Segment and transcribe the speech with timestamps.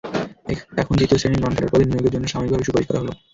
[0.81, 3.11] এখন দ্বিতীয় শ্রেণির নন-ক্যাডার পদে নিয়োগের জন্য সাময়িকভাবে সুপারিশ করা হলো।